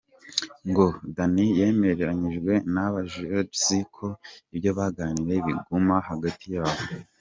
[0.69, 4.07] Ngo Danny yemeranyijwe n’aba Judges ko
[4.55, 6.77] ibyo baganiriye biguma hagati y’abo.